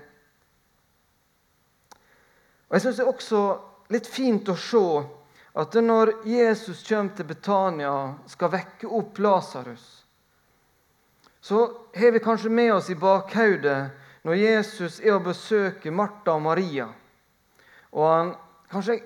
Og 2.68 2.76
Jeg 2.76 2.84
syns 2.84 2.98
det 2.98 3.04
er 3.04 3.10
også 3.12 3.42
litt 3.92 4.08
fint 4.08 4.48
å 4.48 4.56
se 4.56 4.86
at 5.60 5.74
når 5.84 6.14
Jesus 6.24 6.80
kommer 6.86 7.12
til 7.16 7.28
Betania, 7.28 7.96
skal 8.26 8.52
vekke 8.54 8.88
opp 8.88 9.20
Lasarus, 9.20 9.84
så 11.42 11.58
har 11.94 12.14
vi 12.14 12.22
kanskje 12.22 12.52
med 12.54 12.72
oss 12.74 12.88
i 12.90 12.96
bakhodet 12.96 13.90
når 14.22 14.38
Jesus 14.38 15.00
er 15.02 15.16
og 15.16 15.26
besøker 15.26 15.92
Martha 15.92 16.36
og 16.38 16.44
Maria, 16.46 16.86
og 17.92 18.08
han 18.08 18.34
kanskje 18.72 19.00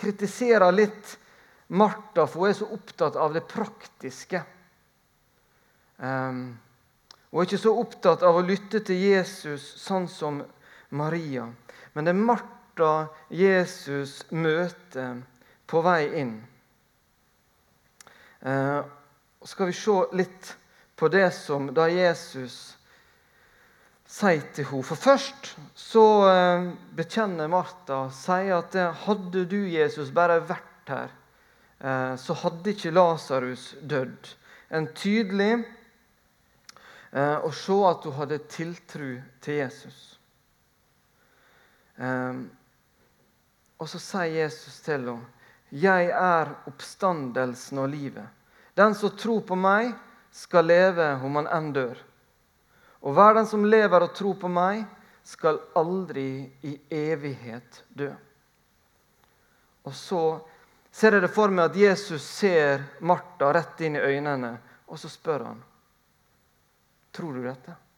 kritiserer 0.00 0.74
litt 0.74 1.16
Martha, 1.70 2.26
for 2.26 2.42
hun 2.42 2.50
er 2.50 2.58
så 2.58 2.68
opptatt 2.74 3.16
av 3.16 3.32
det 3.32 3.46
praktiske. 3.48 4.42
Um, 5.96 6.58
hun 7.30 7.40
er 7.40 7.46
ikke 7.46 7.60
så 7.62 7.72
opptatt 7.78 8.24
av 8.26 8.40
å 8.40 8.44
lytte 8.44 8.80
til 8.84 8.98
Jesus 8.98 9.64
sånn 9.78 10.08
som 10.10 10.40
Maria. 10.98 11.46
Men 11.94 12.08
det 12.08 12.12
er 12.12 12.24
Martha 12.26 12.59
Martha 12.70 13.08
Jesus 13.28 14.22
møter 14.30 15.22
på 15.66 15.80
vei 15.82 16.20
inn. 16.20 16.36
Eh, 18.40 18.82
skal 19.44 19.66
vi 19.66 19.72
se 19.72 19.96
litt 20.14 20.56
på 20.96 21.08
det 21.08 21.30
som 21.34 21.72
da 21.74 21.88
Jesus 21.90 22.76
sier 24.06 24.44
til 24.54 24.68
henne. 24.70 24.86
For 24.86 24.96
først 24.96 25.54
så 25.74 26.06
eh, 26.30 26.68
bekjenner 26.94 27.50
Martha, 27.50 28.08
sier 28.14 28.60
at 28.60 28.78
hadde 29.06 29.44
du, 29.50 29.66
Jesus, 29.68 30.12
bare 30.14 30.40
vært 30.40 30.94
her, 30.94 31.10
eh, 31.80 32.14
så 32.16 32.38
hadde 32.44 32.70
ikke 32.70 32.94
Lasarus 32.94 33.74
dødd. 33.82 34.30
En 34.70 34.86
tydelig 34.94 35.52
eh, 37.12 37.36
å 37.42 37.50
se 37.50 37.82
at 37.90 38.06
hun 38.06 38.18
hadde 38.22 38.40
tiltro 38.48 39.12
til 39.42 39.60
Jesus. 39.64 40.06
Og 43.80 43.88
så 43.88 43.98
sier 43.98 44.42
Jesus 44.42 44.80
til 44.84 45.08
henne, 45.08 45.26
'Jeg 45.72 46.10
er 46.10 46.54
oppstandelsen 46.66 47.78
og 47.78 47.88
livet.' 47.88 48.28
'Den 48.76 48.94
som 48.94 49.10
tror 49.16 49.40
på 49.40 49.54
meg, 49.54 49.94
skal 50.30 50.64
leve 50.64 51.14
om 51.24 51.36
han 51.36 51.46
enn 51.46 51.72
dør.' 51.72 52.02
'Og 53.02 53.14
hver 53.14 53.34
den 53.34 53.46
som 53.46 53.64
lever 53.64 54.02
og 54.02 54.14
tror 54.14 54.34
på 54.34 54.48
meg, 54.48 54.84
skal 55.24 55.60
aldri 55.76 56.52
i 56.62 56.80
evighet 56.90 57.84
dø.' 57.88 58.16
Og 59.84 59.94
så 59.94 60.40
ser 60.92 61.12
jeg 61.12 61.22
det 61.22 61.34
for 61.34 61.48
meg 61.48 61.70
at 61.70 61.76
Jesus 61.76 62.22
ser 62.22 62.82
Martha 63.00 63.52
rett 63.52 63.80
inn 63.80 63.96
i 63.96 64.00
øynene, 64.00 64.58
og 64.88 64.98
så 64.98 65.08
spør 65.08 65.44
han, 65.44 65.62
'Tror 67.12 67.32
du 67.32 67.42
dette?' 67.42 67.89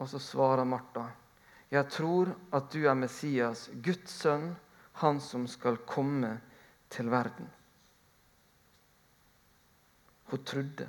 Og 0.00 0.08
så 0.08 0.18
svarer 0.18 0.64
Martha, 0.64 1.10
'Jeg 1.70 1.88
tror 1.90 2.34
at 2.52 2.72
du 2.72 2.86
er 2.88 2.94
Messias, 2.94 3.70
Guds 3.84 4.10
sønn, 4.10 4.56
han 4.92 5.20
som 5.20 5.46
skal 5.46 5.76
komme 5.76 6.40
til 6.90 7.10
verden.' 7.10 7.50
Hun 10.24 10.44
trodde. 10.44 10.88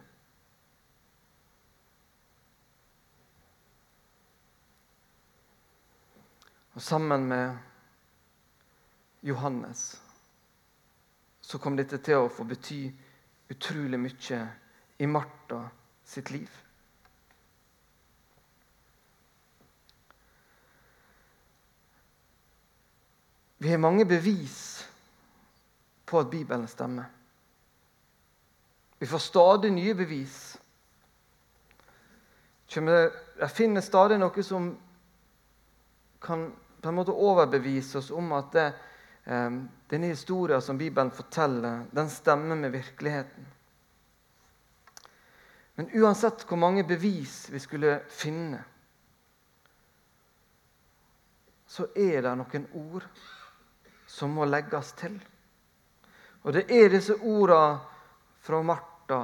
Og 6.74 6.82
sammen 6.82 7.28
med 7.28 7.58
Johannes 9.22 10.02
så 11.42 11.58
kom 11.58 11.76
dette 11.76 11.98
til 11.98 12.16
å 12.16 12.30
få 12.32 12.46
bety 12.48 12.86
utrolig 13.52 14.00
mye 14.00 14.42
i 15.00 15.06
Martha 15.06 15.66
sitt 16.06 16.32
liv. 16.32 16.71
Vi 23.62 23.70
har 23.70 23.78
mange 23.78 24.06
bevis 24.06 24.88
på 26.06 26.20
at 26.20 26.30
Bibelen 26.30 26.68
stemmer. 26.68 27.04
Vi 29.00 29.06
får 29.06 29.18
stadig 29.18 29.70
nye 29.72 29.94
bevis. 29.94 30.38
Jeg 32.74 33.50
finner 33.54 33.84
stadig 33.86 34.18
noe 34.18 34.44
som 34.44 34.72
kan 36.26 36.48
på 36.82 36.90
en 36.90 36.98
måte 36.98 37.14
overbevise 37.14 38.00
oss 38.00 38.10
om 38.10 38.32
at 38.34 38.50
det, 38.56 38.64
eh, 39.30 39.52
denne 39.94 40.10
historien 40.10 40.62
som 40.62 40.78
Bibelen 40.78 41.12
forteller, 41.12 41.84
den 41.92 42.10
stemmer 42.10 42.56
med 42.56 42.72
virkeligheten. 42.74 43.46
Men 45.76 45.92
uansett 46.02 46.48
hvor 46.50 46.58
mange 46.58 46.84
bevis 46.84 47.46
vi 47.52 47.60
skulle 47.60 48.00
finne, 48.10 48.64
så 51.68 51.86
er 51.96 52.26
det 52.26 52.34
noen 52.42 52.68
ord 52.74 53.06
som 54.12 54.36
må 54.36 54.46
legges 54.46 54.92
til. 55.00 55.16
Og 56.44 56.56
det 56.56 56.66
er 56.74 56.92
disse 56.92 57.16
ordene 57.16 57.80
fra 58.42 58.62
Martha 58.66 59.22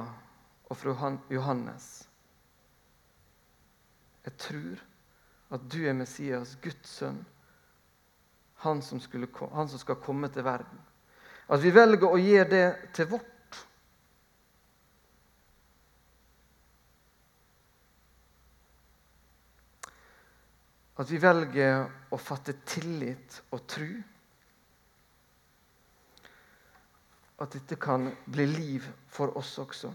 og 0.68 0.76
fra 0.78 1.10
Johannes. 1.30 1.88
Jeg 4.24 4.36
tror 4.38 4.84
at 5.56 5.64
du 5.72 5.80
er 5.88 5.96
Messias, 5.96 6.56
Guds 6.62 6.88
sønn, 6.98 7.20
han 8.64 8.82
som, 8.82 9.00
skulle, 9.00 9.28
han 9.52 9.68
som 9.68 9.80
skal 9.80 10.00
komme 10.02 10.28
til 10.32 10.44
verden. 10.44 10.80
At 11.48 11.62
vi 11.62 11.72
velger 11.72 12.10
å 12.10 12.20
gjøre 12.20 12.48
det 12.50 12.66
til 12.96 13.08
vårt. 13.12 13.60
At 20.98 21.08
vi 21.08 21.20
velger 21.22 21.86
å 22.12 22.18
fatte 22.20 22.56
tillit 22.66 23.40
og 23.54 23.62
tro. 23.70 23.88
At 27.38 27.54
dette 27.54 27.78
kan 27.78 28.10
bli 28.26 28.46
liv 28.46 28.86
for 29.08 29.36
oss 29.38 29.54
også. 29.62 29.92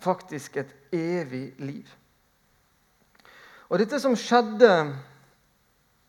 Faktisk 0.00 0.56
et 0.56 0.74
evig 0.92 1.54
liv. 1.60 1.88
Og 3.68 3.78
dette 3.82 3.98
som 4.00 4.16
skjedde 4.16 4.70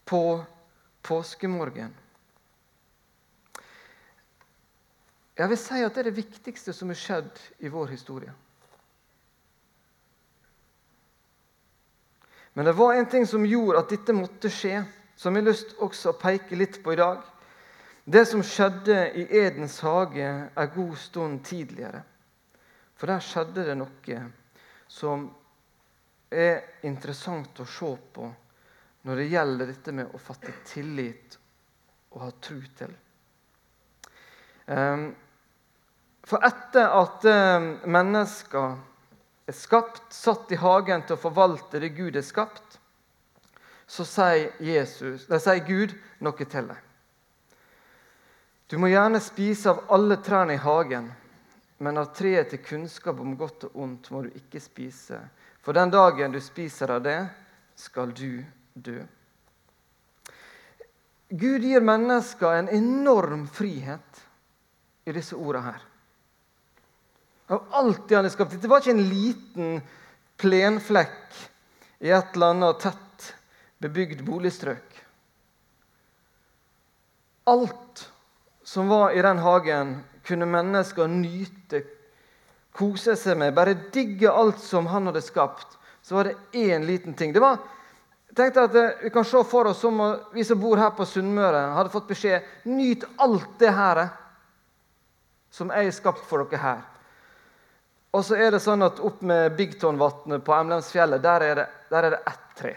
på 0.07 0.21
påskemorgen 1.03 1.95
Jeg 5.37 5.49
vil 5.49 5.59
si 5.61 5.83
at 5.85 5.93
det 5.93 6.01
er 6.01 6.09
det 6.09 6.17
viktigste 6.17 6.73
som 6.73 6.89
har 6.89 6.97
skjedd 6.97 7.41
i 7.61 7.69
vår 7.69 7.91
historie. 7.93 8.31
Men 12.57 12.65
det 12.65 12.73
var 12.73 12.95
en 12.97 13.05
ting 13.05 13.27
som 13.29 13.45
gjorde 13.45 13.83
at 13.83 13.91
dette 13.93 14.15
måtte 14.17 14.49
skje, 14.49 14.79
som 15.13 15.35
jeg 15.35 15.43
har 15.43 15.51
lyst 15.51 15.75
også 15.77 16.09
å 16.09 16.17
peke 16.17 16.57
litt 16.57 16.79
på 16.81 16.95
i 16.95 16.97
dag. 16.97 17.21
Det 18.09 18.25
som 18.25 18.39
skjedde 18.43 18.95
i 19.19 19.25
Edens 19.35 19.81
hage 19.83 20.27
en 20.55 20.69
god 20.75 20.95
stund 20.97 21.41
tidligere. 21.43 22.05
For 22.95 23.11
der 23.11 23.19
skjedde 23.19 23.65
det 23.67 23.75
noe 23.75 24.19
som 24.87 25.25
er 26.31 26.85
interessant 26.87 27.59
å 27.59 27.65
se 27.67 27.89
på 28.15 28.29
når 29.03 29.19
det 29.19 29.27
gjelder 29.33 29.73
dette 29.73 29.95
med 29.99 30.15
å 30.15 30.23
fatte 30.23 30.55
tillit 30.71 31.35
og 32.15 32.23
ha 32.23 32.31
tro 32.47 32.61
til. 32.79 32.95
Ehm, 34.71 35.05
for 36.23 36.47
etter 36.47 36.87
at 37.03 37.27
ehm, 37.27 37.69
mennesker 37.91 38.79
er 39.51 39.61
skapt, 39.65 40.13
satt 40.15 40.55
i 40.55 40.63
hagen 40.63 41.03
til 41.03 41.19
å 41.19 41.25
forvalte 41.27 41.83
det 41.83 41.91
Gud 41.99 42.15
er 42.15 42.23
skapt, 42.23 42.79
så 43.83 44.07
sier, 44.07 44.53
Jesus, 44.63 45.27
sier 45.27 45.65
Gud 45.67 45.99
noe 46.23 46.47
til 46.47 46.71
dem. 46.71 46.86
Du 48.67 48.75
må 48.77 48.89
gjerne 48.91 49.19
spise 49.23 49.71
av 49.71 49.85
alle 49.95 50.17
trærne 50.19 50.57
i 50.57 50.59
hagen, 50.59 51.07
men 51.79 51.99
av 52.01 52.09
treet 52.15 52.49
til 52.51 52.59
kunnskap 52.65 53.19
om 53.23 53.37
godt 53.39 53.69
og 53.69 53.77
ondt 53.79 54.09
må 54.11 54.25
du 54.25 54.33
ikke 54.35 54.59
spise. 54.59 55.19
For 55.63 55.75
den 55.77 55.93
dagen 55.93 56.33
du 56.35 56.41
spiser 56.43 56.91
av 56.97 57.03
det, 57.05 57.19
skal 57.79 58.11
du 58.17 58.43
dø. 58.73 58.97
Gud 61.29 61.63
gir 61.63 61.83
mennesker 61.83 62.57
en 62.57 62.69
enorm 62.71 63.45
frihet 63.51 64.21
i 65.07 65.15
disse 65.15 65.35
ordene 65.35 65.71
her. 65.71 65.85
Av 67.55 67.71
alt 67.79 68.03
det 68.09 68.17
han 68.17 68.27
har 68.27 68.33
skapt. 68.33 68.57
Dette 68.57 68.67
var 68.67 68.83
ikke 68.83 68.95
en 68.97 69.07
liten 69.07 69.79
plenflekk 70.39 71.39
i 72.03 72.11
et 72.11 72.35
eller 72.35 72.51
annet 72.51 72.83
tett 72.83 73.31
bebygd 73.83 74.25
boligstrøk. 74.27 75.01
Alt 77.47 78.07
som 78.67 78.87
var 78.87 79.11
i 79.11 79.21
den 79.21 79.37
hagen, 79.37 80.03
kunne 80.23 80.45
mennesker 80.45 81.07
nyte 81.07 81.79
kose 82.75 83.13
seg 83.15 83.37
med, 83.39 83.53
bare 83.55 83.77
digge 83.95 84.27
alt 84.27 84.59
som 84.59 84.89
han 84.91 85.05
hadde 85.07 85.21
skapt, 85.23 85.77
så 86.03 86.17
var 86.17 86.27
det 86.27 86.65
én 86.67 86.83
liten 86.83 87.13
ting. 87.15 87.31
Det 87.31 87.39
var, 87.39 87.61
jeg 88.27 88.35
tenkte 88.35 88.65
at 88.67 88.75
eh, 88.75 88.89
Vi 89.05 89.11
kan 89.15 89.25
se 89.25 89.39
for 89.47 89.69
oss 89.71 89.79
som 89.79 90.01
vi 90.33 90.43
som 90.43 90.59
bor 90.59 90.75
her 90.77 90.91
på 90.97 91.07
Sunnmøre, 91.07 91.61
hadde 91.77 91.93
fått 91.93 92.09
beskjed 92.09 92.43
nyt 92.67 93.05
alt 93.15 93.53
det 93.59 93.71
her 93.71 94.01
eh, 94.01 94.09
som 95.51 95.71
jeg 95.71 95.87
har 95.87 95.95
skapt 95.95 96.25
for 96.27 96.43
dere 96.43 96.59
her. 96.59 96.81
Og 98.11 98.25
så 98.27 98.35
er 98.35 98.51
det 98.51 98.59
sånn 98.65 98.83
at 98.83 98.99
opp 98.99 99.21
med 99.23 99.55
Bigtonvatnet 99.55 100.43
på 100.43 100.57
Emlemsfjellet, 100.57 101.23
der 101.23 101.45
er, 101.45 101.61
der 101.87 102.09
er 102.09 102.17
det 102.17 102.19
ett 102.33 102.51
tre. 102.59 102.73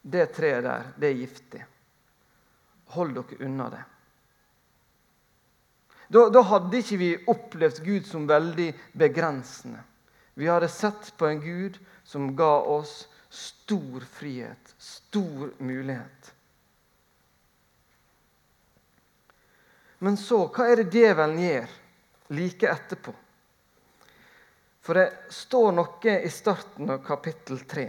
Det 0.00 0.24
treet 0.38 0.64
der, 0.64 0.88
det 0.96 1.12
er 1.12 1.20
giftig. 1.20 1.62
Hold 2.96 3.12
dere 3.20 3.38
unna 3.44 3.68
det. 3.76 3.82
Da, 6.08 6.28
da, 6.30 6.42
hadde 6.46 6.78
ikke 6.78 6.98
vi 7.00 7.10
opplevd 7.26 7.82
Gud 7.84 8.06
som 8.06 8.28
veldig 8.30 8.70
begrensende. 8.94 9.82
Vi 10.36 10.46
hadde 10.46 10.68
sett 10.70 11.10
på 11.18 11.26
en 11.26 11.40
Gud 11.42 11.78
som 12.04 12.30
ga 12.36 12.60
oss 12.62 13.08
stor 13.32 14.00
frihet, 14.00 14.74
stor 14.78 15.50
mulighet. 15.58 16.32
Men 19.98 20.16
så, 20.20 20.44
hva 20.52 20.68
er 20.68 20.82
det 20.82 20.92
djevelen 20.92 21.38
gjør 21.40 21.76
like 22.36 22.68
etterpå? 22.70 23.14
For 24.86 25.00
det 25.00 25.32
står 25.34 25.72
noe 25.74 26.18
i 26.22 26.30
starten 26.30 26.92
av 26.94 27.00
kapittel 27.02 27.64
3 27.66 27.86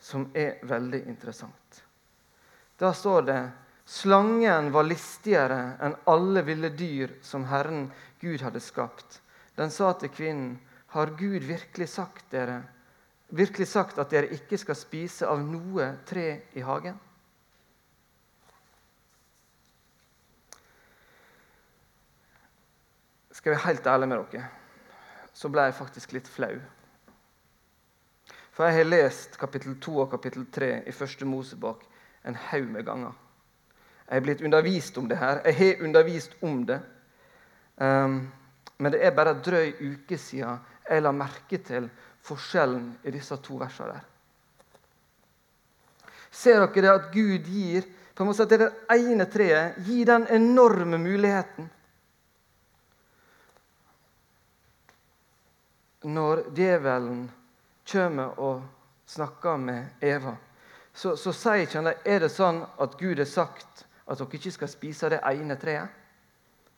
som 0.00 0.30
er 0.32 0.62
veldig 0.64 1.02
interessant. 1.10 1.82
Da 2.80 2.94
står 2.96 3.26
det 3.28 3.40
Slangen 3.90 4.68
var 4.70 4.86
listigere 4.86 5.74
enn 5.82 5.96
alle 6.06 6.44
ville 6.46 6.68
dyr 6.78 7.16
som 7.26 7.42
Herren 7.50 7.88
Gud 8.20 8.38
hadde 8.46 8.60
skapt. 8.62 9.16
Den 9.58 9.72
sa 9.74 9.88
til 9.98 10.12
kvinnen, 10.14 10.52
har 10.94 11.10
Gud 11.18 11.42
virkelig 11.42 11.88
sagt, 11.90 12.28
dere, 12.30 12.60
virkelig 13.34 13.66
sagt 13.66 13.98
at 13.98 14.12
dere 14.14 14.30
ikke 14.34 14.58
skal 14.62 14.78
spise 14.78 15.26
av 15.26 15.42
noe 15.42 15.88
tre 16.06 16.26
i 16.54 16.62
hagen? 16.62 16.94
Skal 23.34 23.50
jeg 23.50 23.56
være 23.56 23.64
helt 23.64 23.88
ærlig 23.90 24.08
med 24.12 24.22
dere, 24.36 24.44
så 25.34 25.50
ble 25.50 25.64
jeg 25.66 25.78
faktisk 25.80 26.14
litt 26.14 26.30
flau. 26.30 26.60
For 28.54 28.68
jeg 28.68 28.84
har 28.84 28.90
lest 28.90 29.34
kapittel 29.40 29.74
2 29.82 29.96
og 30.04 30.14
kapittel 30.14 30.46
3 30.46 30.70
i 30.86 30.94
første 30.94 31.26
Mosebok 31.26 31.82
en 32.22 32.38
haug 32.50 32.70
med 32.70 32.86
ganger. 32.86 33.18
Jeg 34.10 34.18
er 34.18 34.26
blitt 34.26 34.40
undervist 34.42 34.96
om 34.98 35.06
det 35.08 35.16
her. 35.20 35.38
Jeg 35.46 35.54
har 35.54 35.84
undervist 35.86 36.32
om 36.42 36.64
det. 36.66 36.80
Um, 37.76 38.16
men 38.78 38.92
det 38.92 39.04
er 39.06 39.14
bare 39.14 39.36
en 39.36 39.42
drøy 39.44 39.68
uke 39.78 40.18
siden 40.18 40.58
jeg 40.90 41.02
la 41.04 41.12
merke 41.14 41.60
til 41.62 41.86
forskjellen 42.26 42.88
i 43.06 43.12
disse 43.14 43.36
to 43.44 43.58
versene 43.60 43.92
der. 43.94 44.06
Ser 46.30 46.58
dere 46.64 46.82
det 46.82 46.90
at 46.90 47.10
Gud 47.14 47.46
gir 47.46 47.86
på 48.14 48.24
en 48.24 48.28
måte 48.30 48.46
at 48.48 48.50
det 48.50 48.68
ene 48.96 49.26
treet 49.30 49.78
gir 49.86 50.08
den 50.08 50.26
enorme 50.26 50.98
muligheten? 50.98 51.68
Når 56.02 56.42
djevelen 56.56 57.28
kommer 57.92 58.40
og 58.40 58.62
snakker 59.06 59.56
med 59.56 60.02
Eva, 60.02 60.34
så, 60.94 61.14
så 61.16 61.30
sier 61.32 61.62
ikke 61.62 61.78
han 61.78 61.90
det. 61.92 61.96
Er 62.04 62.24
det 62.24 62.32
sånn 62.34 62.64
at 62.80 62.98
Gud 62.98 63.22
har 63.22 63.30
sagt 63.30 63.86
at 64.10 64.18
dere 64.18 64.38
ikke 64.40 64.52
skal 64.54 64.70
spise 64.70 65.06
av 65.06 65.14
det 65.14 65.20
ene 65.30 65.56
treet. 65.60 65.98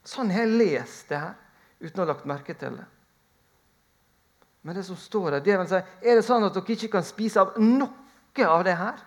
Sånn 0.05 0.33
har 0.35 0.45
jeg 0.45 0.59
lest 0.59 1.09
det 1.13 1.21
her, 1.23 1.39
uten 1.81 2.03
å 2.03 2.05
ha 2.05 2.11
lagt 2.11 2.29
merke 2.29 2.57
til 2.59 2.77
det. 2.77 2.89
Men 4.63 4.77
det 4.77 4.85
som 4.87 4.99
står 4.99 5.31
der, 5.31 5.47
djevelen 5.47 5.71
sier, 5.71 5.89
er 6.03 6.19
det 6.19 6.27
sånn 6.27 6.45
at 6.47 6.55
dere 6.55 6.77
ikke 6.77 6.93
kan 6.93 7.07
spise 7.07 7.43
av 7.43 7.57
noe 7.63 8.47
av 8.47 8.63
det 8.67 8.77
her? 8.79 9.01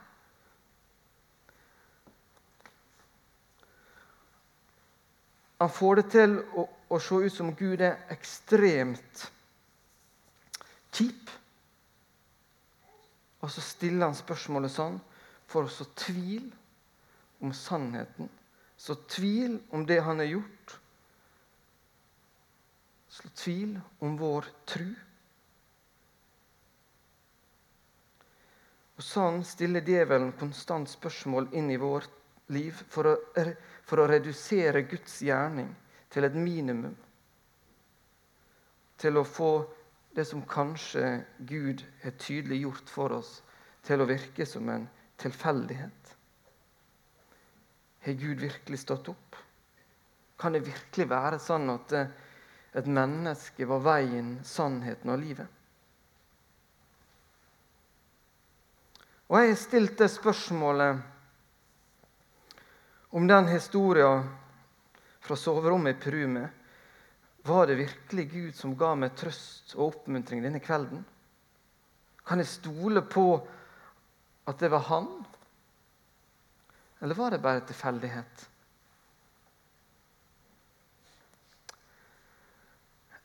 Han 5.61 5.71
får 5.71 6.01
det 6.01 6.05
til 6.11 6.35
å, 6.59 6.65
å 6.91 6.99
se 6.99 7.21
ut 7.23 7.33
som 7.33 7.53
Gud 7.55 7.81
er 7.85 8.01
ekstremt 8.11 9.23
kjip. 10.95 11.31
Og 13.39 13.51
så 13.51 13.63
stiller 13.63 14.09
han 14.09 14.17
spørsmålet 14.17 14.73
sånn 14.73 14.99
for 15.47 15.67
å 15.67 15.71
så 15.71 15.87
tvil 15.95 16.49
om 17.39 17.53
sannheten, 17.53 18.29
så 18.77 18.95
tvil 18.95 19.59
om 19.69 19.85
det 19.85 19.99
han 19.99 20.19
har 20.19 20.25
gjort. 20.37 20.79
så 23.15 23.29
tvil 23.29 23.79
om 23.99 24.17
vår 24.19 24.45
tru. 24.67 24.89
Og 28.95 29.03
Sånn 29.03 29.39
stiller 29.47 29.87
djevelen 29.87 30.33
konstant 30.35 30.91
spørsmål 30.91 31.47
inn 31.55 31.69
i 31.71 31.79
vårt 31.79 32.11
liv 32.51 32.75
for 32.91 33.07
å, 33.07 33.15
for 33.87 34.03
å 34.03 34.07
redusere 34.11 34.83
Guds 34.91 35.21
gjerning 35.23 35.71
til 36.11 36.27
et 36.27 36.35
minimum. 36.35 36.95
Til 38.99 39.19
å 39.19 39.23
få 39.23 39.51
det 40.15 40.27
som 40.27 40.43
kanskje 40.47 41.21
Gud 41.39 41.83
har 42.03 42.15
tydelig 42.19 42.61
gjort 42.65 42.91
for 42.91 43.15
oss, 43.15 43.31
til 43.83 44.03
å 44.03 44.07
virke 44.11 44.47
som 44.47 44.67
en 44.71 44.87
tilfeldighet. 45.19 46.04
Har 48.05 48.13
Gud 48.13 48.39
virkelig 48.39 48.79
stått 48.79 49.09
opp? 49.09 49.35
Kan 50.37 50.53
det 50.53 50.67
virkelig 50.67 51.07
være 51.09 51.39
sånn 51.41 51.69
at 51.73 51.93
eh, 51.97 52.11
et 52.77 52.85
menneske 52.85 53.65
var 53.65 53.81
veien, 53.81 54.35
sannheten 54.45 55.09
og 55.09 55.23
livet? 55.23 55.47
Og 59.25 59.39
jeg 59.39 59.49
har 59.49 59.57
stilt 59.57 59.97
det 59.97 60.11
spørsmålet 60.13 61.01
om 63.17 63.25
den 63.25 63.49
historien 63.49 64.29
fra 65.25 65.35
soverommet 65.39 65.95
i 65.95 65.99
Peru 66.03 66.47
Var 67.41 67.67
det 67.67 67.75
virkelig 67.75 68.29
Gud 68.31 68.53
som 68.53 68.77
ga 68.77 68.93
meg 68.95 69.15
trøst 69.17 69.73
og 69.75 69.87
oppmuntring 69.87 70.43
denne 70.43 70.59
kvelden? 70.59 71.05
Kan 72.25 72.37
jeg 72.37 72.47
stole 72.47 73.01
på 73.01 73.47
at 74.45 74.59
det 74.59 74.69
var 74.69 74.85
han? 74.93 75.24
Eller 77.05 77.15
var 77.15 77.31
det 77.31 77.37
bare 77.37 77.61
tilfeldighet? 77.61 78.49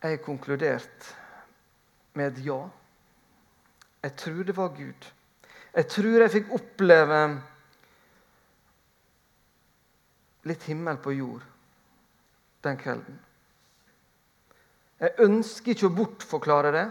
Jeg 0.02 0.10
har 0.10 0.24
konkludert 0.24 1.06
med 2.12 2.26
et 2.26 2.42
ja. 2.44 2.58
Jeg 4.02 4.12
tror 4.20 4.42
det 4.44 4.56
var 4.56 4.74
Gud. 4.76 5.06
Jeg 5.72 5.88
tror 5.94 6.20
jeg 6.20 6.32
fikk 6.34 6.52
oppleve 6.58 7.22
litt 10.52 10.68
himmel 10.68 11.00
på 11.00 11.16
jord 11.16 11.48
den 12.68 12.76
kvelden. 12.84 13.16
Jeg 15.00 15.16
ønsker 15.24 15.72
ikke 15.72 15.88
å 15.88 15.96
bortforklare 16.02 16.76
det, 16.76 16.86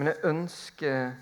men 0.00 0.14
jeg 0.14 0.32
ønsker 0.32 1.12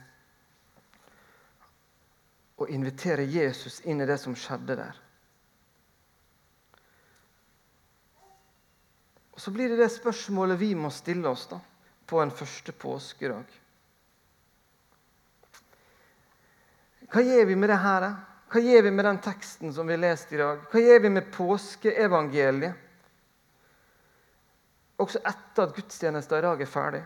å 2.63 2.71
invitere 2.71 3.25
Jesus 3.29 3.81
inn 3.89 4.01
i 4.01 4.09
det 4.09 4.19
som 4.21 4.37
skjedde 4.39 4.77
der. 4.79 5.01
Og 9.33 9.41
Så 9.41 9.51
blir 9.51 9.73
det 9.73 9.81
det 9.81 9.91
spørsmålet 9.93 10.61
vi 10.61 10.75
må 10.77 10.91
stille 10.93 11.29
oss 11.29 11.47
da, 11.51 11.59
på 12.07 12.21
en 12.21 12.31
første 12.31 12.73
påskedag. 12.73 13.59
Hva 17.13 17.23
gjør 17.25 17.49
vi 17.49 17.57
med 17.57 17.69
det 17.73 17.81
her? 17.81 18.07
Hva 18.53 18.61
gjør 18.61 18.87
vi 18.87 18.93
med 18.93 19.05
den 19.09 19.19
teksten 19.25 19.73
som 19.73 19.89
vi 19.89 19.97
har 19.97 20.05
lest 20.05 20.33
i 20.33 20.41
dag? 20.41 20.63
Hva 20.69 20.81
gjør 20.81 21.03
vi 21.05 21.11
med 21.13 21.31
påskeevangeliet? 21.33 22.89
Også 25.03 25.21
etter 25.27 25.65
at 25.67 25.75
gudstjenesten 25.77 26.39
i 26.39 26.45
dag 26.45 26.61
er 26.63 26.71
ferdig. 26.71 27.03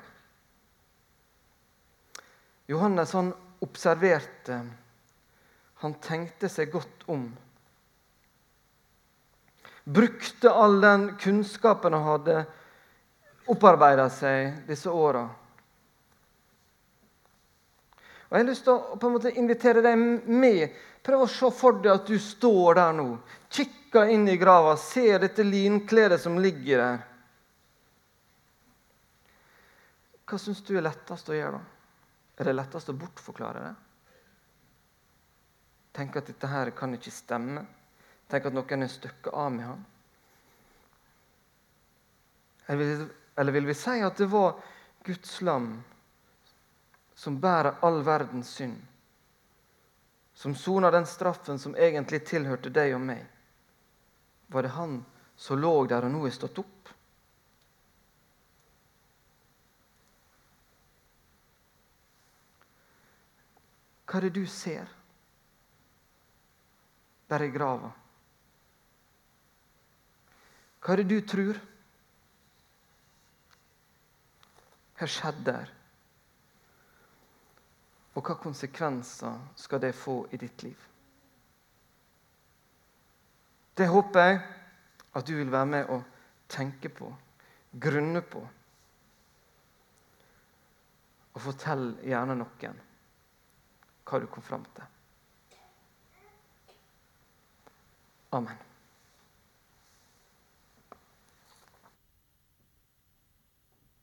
Johannes 2.67 3.15
han 3.15 3.31
observerte. 3.63 4.59
Han 5.85 5.95
tenkte 6.01 6.49
seg 6.49 6.71
godt 6.73 7.05
om. 7.13 7.27
Brukte 9.85 10.51
all 10.51 10.81
den 10.81 11.11
kunnskapen 11.21 11.95
han 11.95 12.07
hadde 12.07 12.39
opparbeida 13.47 14.09
seg 14.11 14.65
disse 14.67 14.91
åra 14.91 15.29
og 18.27 18.35
Jeg 18.35 18.43
har 18.43 18.49
lyst 18.49 18.65
til 18.67 18.75
å 18.75 18.97
på 18.99 19.07
en 19.07 19.15
måte 19.15 19.31
invitere 19.39 19.83
deg 19.85 20.01
med. 20.27 20.73
Prøv 21.07 21.23
å 21.23 21.31
se 21.31 21.51
for 21.55 21.79
deg 21.79 21.93
at 21.93 22.09
du 22.11 22.19
står 22.19 22.75
der 22.81 22.97
nå, 22.99 23.05
kikker 23.55 24.11
inn 24.11 24.27
i 24.27 24.35
grava, 24.41 24.75
ser 24.77 25.21
dette 25.23 25.47
linkledet 25.47 26.19
som 26.21 26.41
ligger 26.43 26.83
der. 26.83 27.05
Hva 30.27 30.41
syns 30.43 30.65
du 30.67 30.75
er 30.75 30.89
lettest 30.89 31.31
å 31.31 31.37
gjøre 31.39 31.61
da? 31.61 31.63
Er 32.37 32.51
det 32.51 32.57
lettest 32.59 32.91
å 32.91 32.97
bortforklare 32.99 33.63
det? 33.63 33.75
Tenke 35.97 36.21
at 36.21 36.29
dette 36.29 36.49
her 36.53 36.71
kan 36.77 36.93
ikke 36.93 37.13
stemme? 37.15 37.63
Tenker 38.29 38.51
at 38.51 38.57
noen 38.59 38.85
er 38.85 38.91
støkket 38.93 39.33
av 39.33 39.53
med 39.55 39.65
ham. 39.65 39.85
Eller 42.67 42.83
vil, 42.83 43.07
eller 43.39 43.53
vil 43.53 43.69
vi 43.71 43.77
si 43.79 43.95
at 44.05 44.19
det 44.19 44.27
var 44.29 44.59
Guds 45.07 45.41
lam 45.47 45.71
som 47.17 47.39
bærer 47.41 47.79
all 47.87 48.03
verdens 48.05 48.51
synd, 48.59 48.77
som 50.35 50.55
soner 50.55 50.93
den 50.93 51.07
straffen 51.09 51.59
som 51.59 51.77
egentlig 51.79 52.27
tilhørte 52.29 52.69
deg 52.69 52.93
og 52.93 53.01
meg, 53.07 53.23
var 54.53 54.67
det 54.67 54.75
han 54.77 54.99
som 55.37 55.63
lå 55.63 55.73
der 55.89 56.05
og 56.05 56.13
nå 56.13 56.27
er 56.27 56.35
stått 56.35 56.61
opp? 56.61 56.91
Hva 64.07 64.21
er 64.21 64.29
det 64.29 64.37
du 64.37 64.45
ser 64.51 64.93
der 67.31 67.45
i 67.47 67.53
grava? 67.55 67.91
Hva 70.81 70.95
er 70.95 71.03
det 71.03 71.11
du 71.11 71.19
tror 71.27 71.59
har 75.01 75.11
skjedd 75.11 75.41
der? 75.49 75.73
Og 78.17 78.23
hva 78.25 78.37
konsekvenser 78.41 79.41
skal 79.59 79.83
det 79.83 79.93
få 79.99 80.21
i 80.33 80.41
ditt 80.41 80.63
liv? 80.65 80.87
Det 83.77 83.91
håper 83.93 84.29
jeg 84.31 84.39
at 85.19 85.27
du 85.27 85.35
vil 85.37 85.53
være 85.53 85.69
med 85.69 85.91
og 85.93 86.05
tenke 86.49 86.89
på, 86.89 87.11
grunne 87.83 88.23
på. 88.23 88.41
Og 91.35 91.43
fortell 91.45 91.91
gjerne 92.07 92.39
noen 92.39 92.83
hva 94.07 94.21
du 94.23 94.29
kom 94.31 94.45
fram 94.47 94.65
til. 94.77 94.96
Amen. 98.37 98.66